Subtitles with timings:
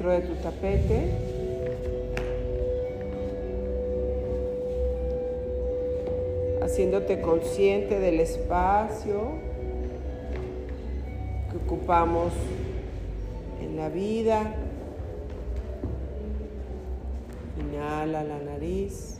[0.00, 1.10] centro de tu tapete.
[6.62, 9.32] Haciéndote consciente del espacio
[11.50, 12.32] que ocupamos
[13.60, 14.54] en la vida.
[17.60, 19.18] Inhala la nariz.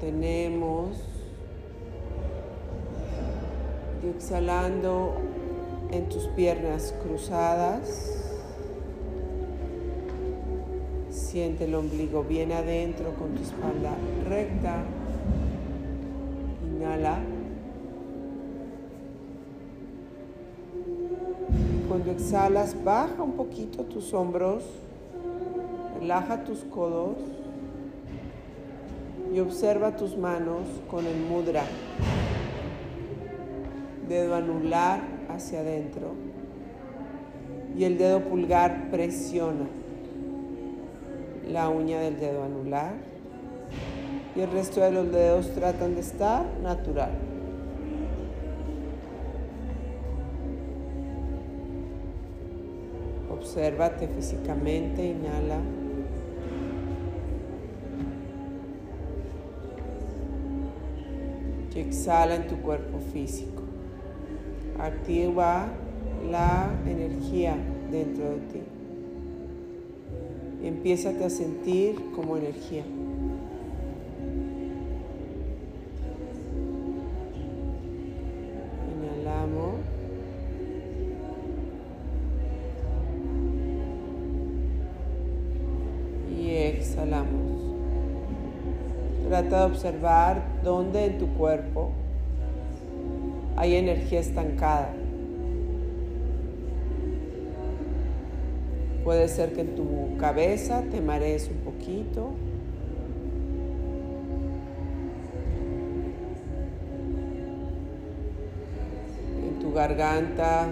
[0.00, 0.98] Tenemos
[4.04, 5.14] y exhalando
[5.90, 8.12] en tus piernas cruzadas.
[11.10, 13.94] Siente el ombligo bien adentro con tu espalda
[14.28, 14.82] recta.
[16.64, 17.18] Inhala.
[21.88, 24.64] Cuando exhalas, baja un poquito tus hombros,
[26.00, 27.16] relaja tus codos
[29.32, 31.62] y observa tus manos con el mudra.
[34.08, 36.14] Dedo anular hacia adentro
[37.76, 39.66] y el dedo pulgar presiona
[41.48, 42.94] la uña del dedo anular
[44.34, 47.12] y el resto de los dedos tratan de estar natural.
[53.30, 55.60] Obsérvate físicamente, inhala.
[61.74, 63.65] Y exhala en tu cuerpo físico.
[64.78, 65.68] Activa
[66.30, 67.56] la energía
[67.90, 68.62] dentro de ti.
[70.62, 72.84] Empiezate a sentir como energía.
[78.92, 79.76] Inhalamos.
[86.36, 87.62] Y exhalamos.
[89.28, 91.92] Trata de observar dónde en tu cuerpo
[93.56, 94.90] hay energía estancada.
[99.02, 102.30] Puede ser que en tu cabeza te marees un poquito.
[109.48, 110.66] En tu garganta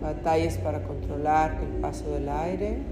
[0.00, 2.91] batalles para controlar el paso del aire.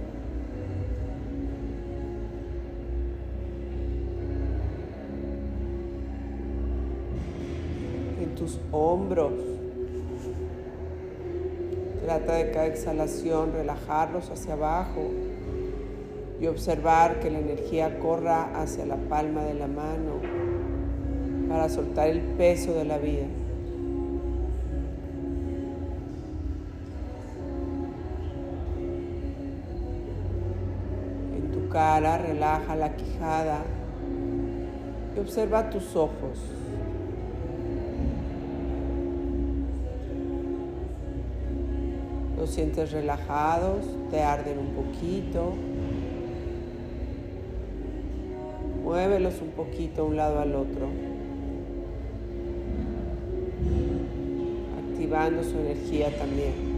[8.41, 9.33] Tus hombros
[12.05, 15.11] Trata de cada exhalación relajarlos hacia abajo
[16.41, 20.15] y observar que la energía corra hacia la palma de la mano
[21.49, 23.27] para soltar el peso de la vida.
[31.37, 33.59] En tu cara relaja la quijada
[35.15, 36.39] y observa tus ojos.
[42.41, 45.53] Los sientes relajados, te arden un poquito.
[48.83, 50.89] Muévelos un poquito un lado al otro.
[54.91, 56.70] Activando su energía también.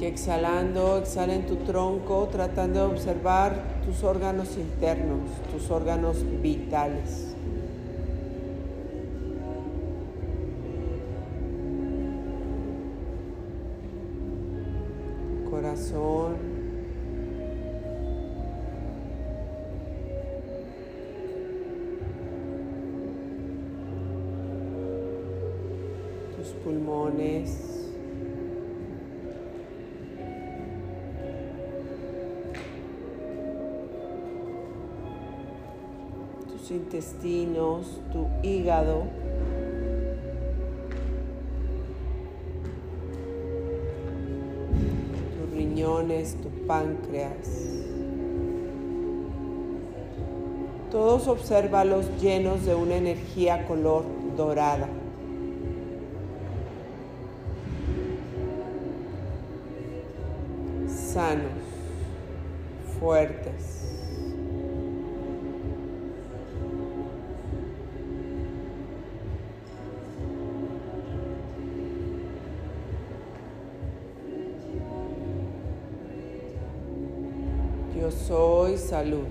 [0.00, 7.34] Y exhalando, exhala en tu tronco, tratando de observar tus órganos internos, tus órganos vitales.
[15.50, 16.36] Corazón.
[26.38, 27.69] Tus pulmones.
[36.70, 39.04] Intestinos, tu hígado.
[45.36, 47.80] Tus riñones, tu páncreas.
[50.90, 54.04] Todos obsérvalos llenos de una energía color
[54.36, 54.88] dorada.
[60.88, 61.50] Sanos,
[62.98, 64.09] fuertes.
[78.90, 79.24] Salud.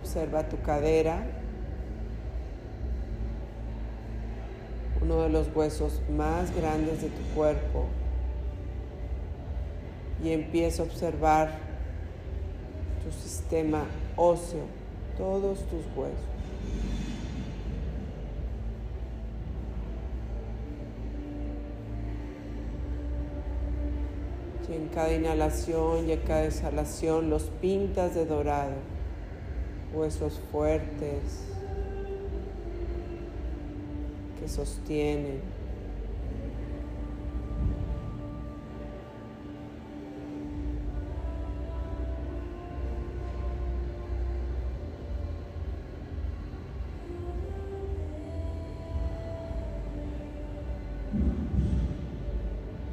[0.00, 1.26] observa tu cadera,
[5.02, 7.84] uno de los huesos más grandes de tu cuerpo,
[10.24, 11.50] y empieza a observar
[13.04, 13.84] tu sistema
[14.16, 14.64] óseo,
[15.18, 16.35] todos tus huesos.
[24.68, 28.74] En cada inhalación y en cada exhalación los pintas de dorado,
[29.94, 31.44] huesos fuertes
[34.40, 35.40] que sostienen.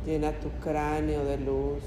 [0.06, 1.84] Llena tu cráneo de luz.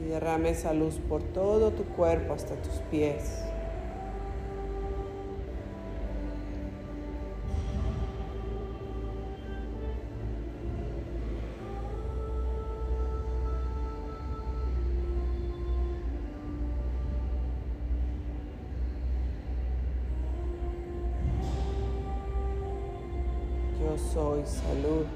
[0.00, 3.42] Y derrame esa luz por todo tu cuerpo hasta tus pies.
[24.18, 25.06] Soy salud.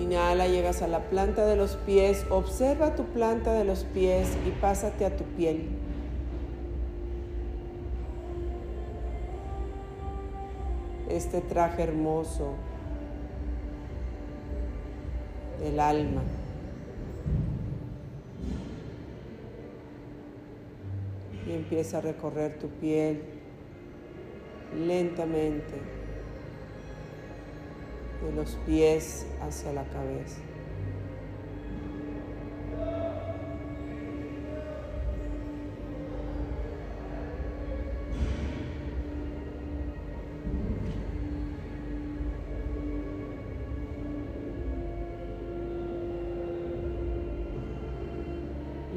[0.00, 4.50] Inhala, llegas a la planta de los pies, observa tu planta de los pies y
[4.62, 5.68] pásate a tu piel.
[11.10, 12.54] Este traje hermoso
[15.60, 16.22] del alma.
[21.48, 23.22] Y empieza a recorrer tu piel
[24.76, 25.74] lentamente
[28.22, 30.40] de los pies hacia la cabeza.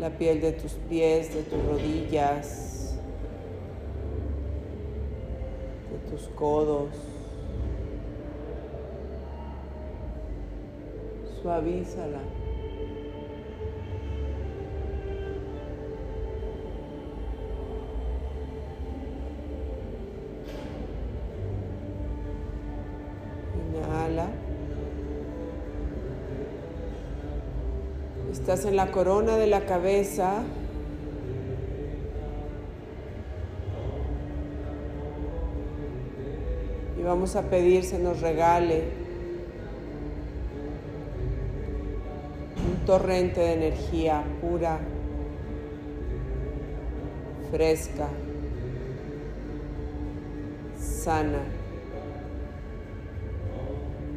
[0.01, 2.95] La piel de tus pies, de tus rodillas,
[5.92, 6.89] de tus codos.
[11.44, 12.40] Suavízala.
[28.31, 30.44] Estás en la corona de la cabeza.
[36.98, 38.83] Y vamos a pedir se nos regale
[42.56, 44.80] un torrente de energía pura,
[47.51, 48.07] fresca,
[50.80, 51.60] sana,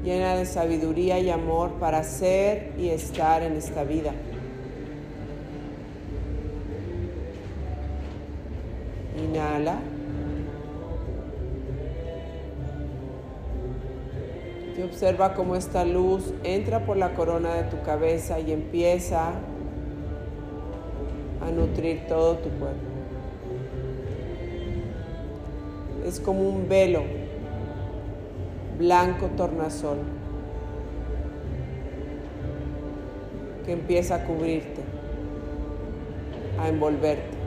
[0.05, 4.13] llena de sabiduría y amor para ser y estar en esta vida.
[9.19, 9.79] Inhala.
[14.77, 19.29] Y observa cómo esta luz entra por la corona de tu cabeza y empieza
[21.41, 22.81] a nutrir todo tu cuerpo.
[26.05, 27.24] Es como un velo
[28.79, 29.99] blanco tornasol
[33.65, 34.83] que empieza a cubrirte,
[36.59, 37.44] a envolverte.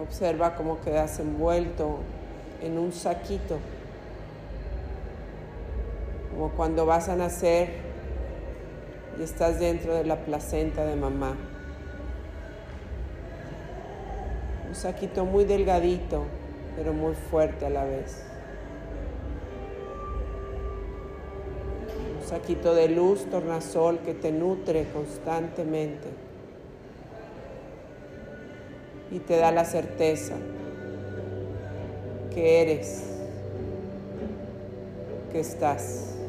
[0.00, 1.98] Observa cómo quedas envuelto
[2.62, 3.58] en un saquito,
[6.30, 7.68] como cuando vas a nacer
[9.18, 11.36] y estás dentro de la placenta de mamá.
[14.68, 16.24] Un saquito muy delgadito,
[16.76, 18.24] pero muy fuerte a la vez.
[22.22, 26.29] Un saquito de luz, tornasol, que te nutre constantemente
[29.10, 30.34] y te da la certeza
[32.32, 33.02] que eres,
[35.32, 36.19] que estás.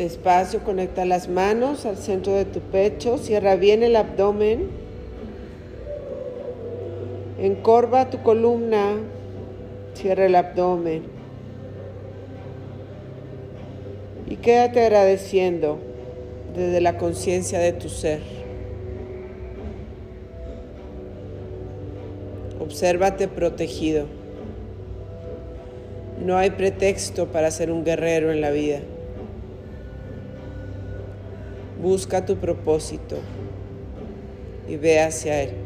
[0.00, 4.70] Despacio, conecta las manos al centro de tu pecho, cierra bien el abdomen,
[7.38, 8.94] encorva tu columna,
[9.92, 11.02] cierra el abdomen
[14.26, 15.76] y quédate agradeciendo
[16.56, 18.20] desde la conciencia de tu ser.
[22.58, 24.06] Obsérvate protegido.
[26.24, 28.80] No hay pretexto para ser un guerrero en la vida.
[31.80, 33.16] Busca tu propósito
[34.68, 35.59] y ve hacia él.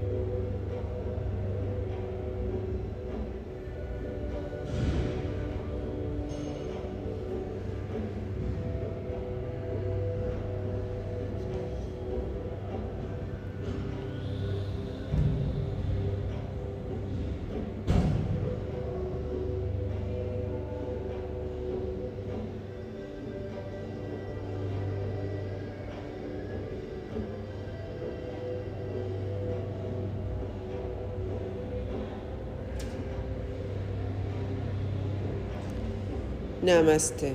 [36.65, 37.35] Namaste.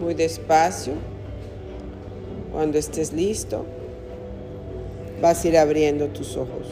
[0.00, 0.94] Muy despacio.
[2.50, 3.64] Cuando estés listo,
[5.20, 6.66] vas a ir abriendo tus ojos.